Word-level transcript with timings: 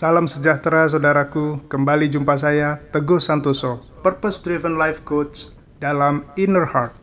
Salam 0.00 0.24
sejahtera 0.24 0.88
saudaraku, 0.88 1.60
kembali 1.68 2.08
jumpa 2.08 2.32
saya 2.32 2.80
Teguh 2.88 3.20
Santoso, 3.20 3.84
Purpose 4.00 4.40
Driven 4.40 4.80
Life 4.80 5.04
Coach 5.04 5.52
dalam 5.76 6.24
Inner 6.40 6.64
Heart, 6.64 6.96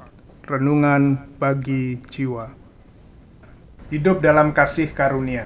Renungan 0.49 1.29
bagi 1.37 2.01
Jiwa. 2.09 2.49
Hidup 3.93 4.25
dalam 4.25 4.49
kasih 4.49 4.97
karunia. 4.97 5.45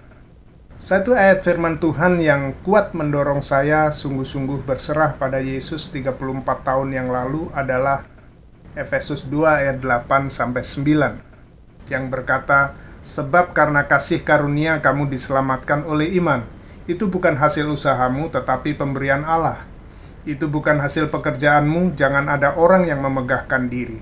Satu 0.80 1.12
ayat 1.12 1.44
firman 1.44 1.76
Tuhan 1.76 2.24
yang 2.24 2.56
kuat 2.64 2.96
mendorong 2.96 3.44
saya 3.44 3.92
sungguh-sungguh 3.92 4.64
berserah 4.64 5.20
pada 5.20 5.44
Yesus 5.44 5.92
34 5.92 6.64
tahun 6.64 6.96
yang 6.96 7.12
lalu 7.12 7.52
adalah 7.52 8.08
Efesus 8.80 9.28
2 9.28 9.60
ayat 9.60 9.84
8 9.84 10.32
sampai 10.32 10.64
9 10.64 11.20
yang 11.92 12.08
berkata, 12.08 12.80
"Sebab 13.04 13.52
karena 13.52 13.84
kasih 13.84 14.24
karunia 14.24 14.80
kamu 14.80 15.12
diselamatkan 15.12 15.84
oleh 15.84 16.16
iman." 16.16 16.61
Itu 16.90 17.06
bukan 17.06 17.38
hasil 17.38 17.70
usahamu, 17.70 18.30
tetapi 18.34 18.74
pemberian 18.74 19.22
Allah. 19.22 19.66
Itu 20.26 20.50
bukan 20.50 20.78
hasil 20.82 21.10
pekerjaanmu, 21.10 21.98
jangan 21.98 22.30
ada 22.30 22.54
orang 22.58 22.86
yang 22.86 23.02
memegahkan 23.02 23.70
diri. 23.70 24.02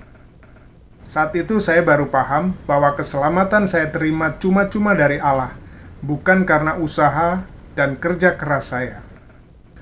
Saat 1.07 1.33
itu 1.33 1.57
saya 1.57 1.81
baru 1.81 2.11
paham 2.11 2.53
bahwa 2.69 2.93
keselamatan 2.93 3.65
saya 3.65 3.89
terima 3.89 4.37
cuma-cuma 4.37 4.93
dari 4.93 5.17
Allah, 5.17 5.57
bukan 6.05 6.45
karena 6.45 6.77
usaha 6.77 7.41
dan 7.73 7.97
kerja 7.97 8.37
keras 8.37 8.75
saya. 8.75 9.01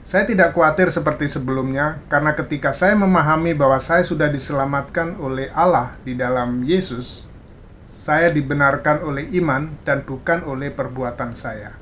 Saya 0.07 0.23
tidak 0.23 0.55
khawatir 0.55 0.87
seperti 0.87 1.27
sebelumnya, 1.27 1.99
karena 2.07 2.31
ketika 2.31 2.71
saya 2.71 2.95
memahami 2.95 3.51
bahwa 3.51 3.75
saya 3.75 4.07
sudah 4.07 4.31
diselamatkan 4.31 5.19
oleh 5.19 5.51
Allah 5.51 5.99
di 6.07 6.15
dalam 6.15 6.63
Yesus, 6.63 7.27
saya 7.91 8.31
dibenarkan 8.31 9.03
oleh 9.03 9.27
iman 9.35 9.67
dan 9.83 10.07
bukan 10.07 10.47
oleh 10.47 10.71
perbuatan 10.71 11.35
saya. 11.35 11.75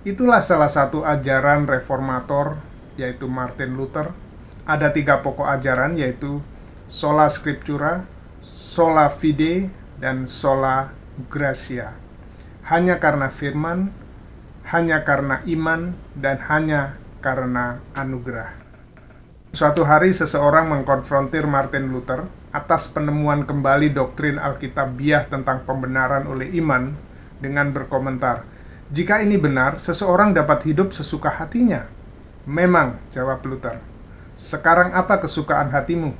Itulah 0.00 0.40
salah 0.40 0.72
satu 0.72 1.04
ajaran 1.04 1.68
reformator, 1.68 2.56
yaitu 2.96 3.28
Martin 3.28 3.76
Luther. 3.76 4.16
Ada 4.64 4.96
tiga 4.96 5.20
pokok 5.20 5.44
ajaran, 5.44 5.92
yaitu 5.92 6.40
sola 6.88 7.28
scriptura, 7.28 8.08
sola 8.40 9.12
fide, 9.12 9.68
dan 10.00 10.24
sola 10.24 10.96
gracia. 11.28 11.92
Hanya 12.64 12.96
karena 12.96 13.28
firman, 13.28 13.92
hanya 14.72 15.04
karena 15.04 15.44
iman, 15.44 15.92
dan 16.16 16.40
hanya 16.48 16.96
karena 17.20 17.84
anugerah. 17.92 18.56
Suatu 19.52 19.84
hari 19.84 20.16
seseorang 20.16 20.72
mengkonfrontir 20.72 21.44
Martin 21.44 21.92
Luther 21.92 22.24
atas 22.56 22.88
penemuan 22.88 23.44
kembali 23.44 23.92
doktrin 23.92 24.40
Alkitabiah 24.40 25.28
tentang 25.28 25.68
pembenaran 25.68 26.24
oleh 26.24 26.48
iman 26.56 26.96
dengan 27.36 27.68
berkomentar, 27.76 28.48
jika 28.90 29.22
ini 29.22 29.38
benar, 29.38 29.78
seseorang 29.78 30.34
dapat 30.34 30.66
hidup 30.66 30.90
sesuka 30.90 31.30
hatinya. 31.30 31.86
Memang, 32.42 32.98
jawab 33.14 33.38
Luther. 33.46 33.78
Sekarang 34.34 34.90
apa 34.98 35.22
kesukaan 35.22 35.70
hatimu? 35.70 36.10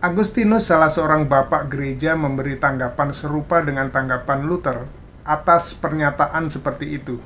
Agustinus, 0.00 0.72
salah 0.72 0.88
seorang 0.88 1.28
bapak 1.28 1.68
gereja, 1.68 2.16
memberi 2.16 2.56
tanggapan 2.56 3.12
serupa 3.12 3.60
dengan 3.60 3.92
tanggapan 3.92 4.48
Luther 4.48 4.88
atas 5.20 5.76
pernyataan 5.76 6.48
seperti 6.48 6.96
itu. 6.96 7.20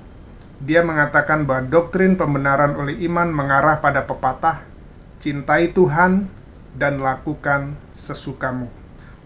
Dia 0.59 0.83
mengatakan 0.83 1.47
bahwa 1.47 1.71
doktrin 1.71 2.19
pembenaran 2.19 2.75
oleh 2.75 2.99
iman 3.07 3.31
mengarah 3.31 3.79
pada 3.79 4.03
pepatah, 4.03 4.67
cintai 5.23 5.71
Tuhan 5.71 6.27
dan 6.75 6.99
lakukan 6.99 7.79
sesukamu. 7.95 8.67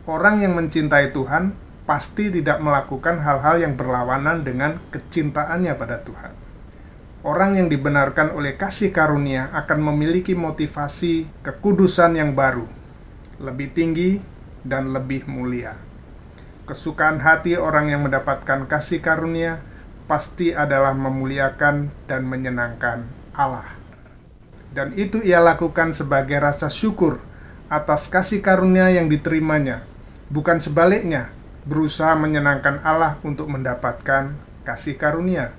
Orang 0.05 0.45
yang 0.45 0.53
mencintai 0.53 1.17
Tuhan 1.17 1.57
pasti 1.87 2.29
tidak 2.35 2.59
melakukan 2.59 3.23
hal-hal 3.23 3.63
yang 3.63 3.79
berlawanan 3.79 4.43
dengan 4.43 4.83
kecintaannya 4.91 5.73
pada 5.79 6.03
Tuhan. 6.03 6.35
Orang 7.23 7.59
yang 7.59 7.71
dibenarkan 7.71 8.35
oleh 8.35 8.59
kasih 8.59 8.91
karunia 8.91 9.51
akan 9.55 9.83
memiliki 9.95 10.35
motivasi 10.35 11.27
kekudusan 11.47 12.19
yang 12.19 12.35
baru, 12.35 12.67
lebih 13.39 13.71
tinggi 13.71 14.19
dan 14.67 14.91
lebih 14.91 15.27
mulia. 15.31 15.79
Kesukaan 16.67 17.23
hati 17.23 17.55
orang 17.55 17.95
yang 17.95 18.03
mendapatkan 18.03 18.67
kasih 18.67 18.99
karunia 18.99 19.63
pasti 20.11 20.55
adalah 20.55 20.95
memuliakan 20.95 21.91
dan 22.11 22.27
menyenangkan 22.27 23.07
Allah. 23.35 23.67
Dan 24.75 24.95
itu 24.99 25.23
ia 25.23 25.39
lakukan 25.39 25.95
sebagai 25.95 26.39
rasa 26.43 26.67
syukur 26.67 27.23
atas 27.67 28.07
kasih 28.07 28.43
karunia 28.43 28.91
yang 28.91 29.11
diterimanya, 29.11 29.83
bukan 30.31 30.63
sebaliknya, 30.63 31.31
berusaha 31.67 32.15
menyenangkan 32.15 32.79
Allah 32.87 33.19
untuk 33.27 33.51
mendapatkan 33.51 34.31
kasih 34.63 34.95
karunia. 34.95 35.51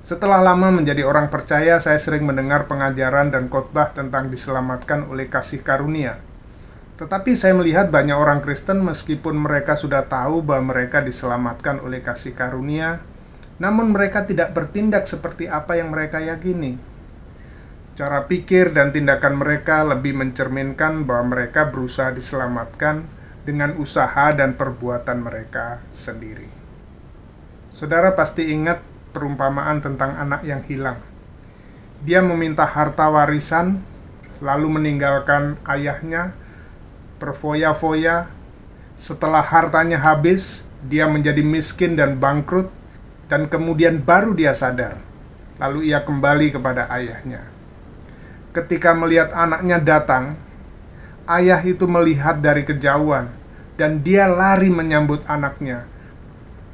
Setelah 0.00 0.40
lama 0.40 0.72
menjadi 0.72 1.04
orang 1.04 1.28
percaya, 1.28 1.76
saya 1.76 2.00
sering 2.00 2.24
mendengar 2.24 2.64
pengajaran 2.64 3.28
dan 3.28 3.52
khotbah 3.52 3.92
tentang 3.92 4.32
diselamatkan 4.32 5.04
oleh 5.12 5.28
kasih 5.28 5.60
karunia. 5.60 6.16
Tetapi 6.96 7.36
saya 7.36 7.52
melihat 7.52 7.92
banyak 7.92 8.16
orang 8.16 8.40
Kristen 8.40 8.80
meskipun 8.80 9.36
mereka 9.36 9.76
sudah 9.76 10.08
tahu 10.08 10.40
bahwa 10.40 10.72
mereka 10.72 11.04
diselamatkan 11.04 11.84
oleh 11.84 12.00
kasih 12.00 12.32
karunia, 12.32 13.04
namun 13.60 13.92
mereka 13.92 14.24
tidak 14.24 14.56
bertindak 14.56 15.04
seperti 15.04 15.44
apa 15.44 15.76
yang 15.76 15.92
mereka 15.92 16.24
yakini. 16.24 16.80
Cara 17.92 18.24
pikir 18.24 18.72
dan 18.72 18.96
tindakan 18.96 19.36
mereka 19.36 19.84
lebih 19.84 20.16
mencerminkan 20.16 21.04
bahwa 21.04 21.36
mereka 21.36 21.68
berusaha 21.68 22.08
diselamatkan 22.16 23.19
dengan 23.44 23.76
usaha 23.80 24.32
dan 24.36 24.54
perbuatan 24.54 25.18
mereka 25.24 25.80
sendiri. 25.92 26.48
Saudara 27.70 28.12
pasti 28.12 28.50
ingat 28.50 28.82
perumpamaan 29.14 29.80
tentang 29.80 30.18
anak 30.18 30.42
yang 30.44 30.60
hilang. 30.66 30.98
Dia 32.02 32.24
meminta 32.24 32.64
harta 32.64 33.08
warisan, 33.12 33.84
lalu 34.40 34.80
meninggalkan 34.80 35.60
ayahnya, 35.68 36.32
berfoya-foya. 37.20 38.28
Setelah 38.96 39.44
hartanya 39.44 40.00
habis, 40.00 40.64
dia 40.84 41.04
menjadi 41.08 41.40
miskin 41.44 41.96
dan 41.96 42.16
bangkrut, 42.16 42.68
dan 43.28 43.48
kemudian 43.48 44.00
baru 44.00 44.32
dia 44.32 44.56
sadar. 44.56 44.96
Lalu 45.60 45.92
ia 45.92 46.00
kembali 46.00 46.56
kepada 46.56 46.88
ayahnya. 46.88 47.44
Ketika 48.50 48.96
melihat 48.96 49.30
anaknya 49.36 49.78
datang, 49.78 50.34
ayah 51.28 51.60
itu 51.60 51.84
melihat 51.84 52.40
dari 52.40 52.64
kejauhan 52.64 53.28
dan 53.80 54.04
dia 54.04 54.28
lari 54.28 54.68
menyambut 54.68 55.24
anaknya. 55.24 55.88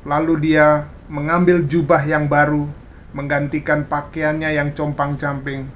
Lalu 0.03 0.35
dia 0.43 0.91
mengambil 1.07 1.63
jubah 1.63 2.03
yang 2.03 2.27
baru, 2.27 2.67
menggantikan 3.15 3.87
pakaiannya 3.87 4.51
yang 4.59 4.75
compang-camping, 4.75 5.71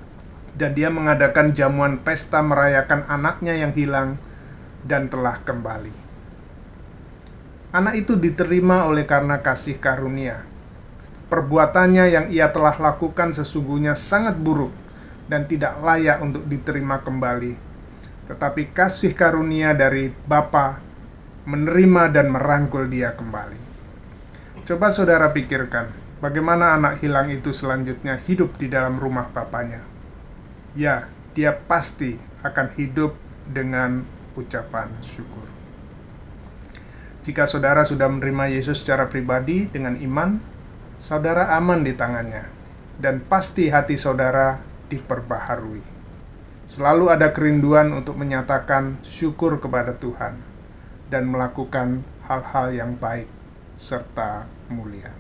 dan 0.59 0.75
dia 0.75 0.91
mengadakan 0.91 1.55
jamuan 1.55 2.03
pesta 2.03 2.43
merayakan 2.43 3.07
anaknya 3.07 3.55
yang 3.55 3.71
hilang 3.71 4.19
dan 4.83 5.07
telah 5.07 5.39
kembali. 5.47 5.95
Anak 7.71 7.95
itu 7.95 8.19
diterima 8.19 8.91
oleh 8.91 9.07
karena 9.07 9.39
kasih 9.39 9.79
karunia. 9.79 10.43
Perbuatannya 11.31 12.11
yang 12.11 12.27
ia 12.35 12.51
telah 12.51 12.75
lakukan 12.75 13.31
sesungguhnya 13.31 13.95
sangat 13.95 14.35
buruk 14.35 14.75
dan 15.31 15.47
tidak 15.47 15.79
layak 15.79 16.19
untuk 16.19 16.43
diterima 16.51 16.99
kembali 16.99 17.70
tetapi 18.29 18.75
kasih 18.75 19.17
karunia 19.17 19.73
dari 19.73 20.13
Bapa 20.27 20.81
menerima 21.49 22.13
dan 22.13 22.29
merangkul 22.29 22.91
dia 22.91 23.17
kembali. 23.17 23.59
Coba 24.69 24.93
saudara 24.93 25.33
pikirkan, 25.33 25.91
bagaimana 26.23 26.77
anak 26.77 27.01
hilang 27.03 27.33
itu 27.33 27.51
selanjutnya 27.51 28.21
hidup 28.23 28.55
di 28.61 28.71
dalam 28.71 29.01
rumah 29.01 29.27
bapaknya. 29.33 29.83
Ya, 30.77 31.11
dia 31.35 31.57
pasti 31.57 32.15
akan 32.47 32.71
hidup 32.79 33.19
dengan 33.51 34.07
ucapan 34.39 34.87
syukur. 35.03 35.43
Jika 37.27 37.45
saudara 37.45 37.85
sudah 37.85 38.09
menerima 38.09 38.55
Yesus 38.55 38.81
secara 38.81 39.11
pribadi 39.11 39.69
dengan 39.69 39.99
iman, 39.99 40.41
saudara 41.03 41.53
aman 41.59 41.85
di 41.85 41.93
tangannya, 41.93 42.49
dan 42.97 43.21
pasti 43.21 43.69
hati 43.69 43.99
saudara 43.99 44.57
diperbaharui. 44.89 46.00
Selalu 46.71 47.11
ada 47.11 47.35
kerinduan 47.35 47.91
untuk 47.91 48.15
menyatakan 48.15 49.03
syukur 49.03 49.59
kepada 49.59 49.91
Tuhan 49.99 50.39
dan 51.11 51.27
melakukan 51.27 52.07
hal-hal 52.31 52.71
yang 52.71 52.95
baik 52.95 53.27
serta 53.75 54.47
mulia. 54.71 55.11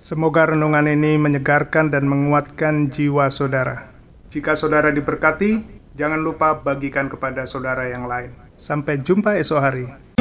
Semoga 0.00 0.48
renungan 0.48 0.88
ini 0.88 1.20
menyegarkan 1.20 1.92
dan 1.92 2.08
menguatkan 2.08 2.88
jiwa 2.88 3.28
saudara. 3.28 3.92
Jika 4.32 4.56
saudara 4.56 4.88
diberkati, 4.88 5.60
jangan 5.92 6.24
lupa 6.24 6.56
bagikan 6.56 7.12
kepada 7.12 7.44
saudara 7.44 7.84
yang 7.92 8.08
lain. 8.08 8.32
Sampai 8.56 8.96
jumpa 8.96 9.36
esok 9.36 9.60
hari. 9.60 10.11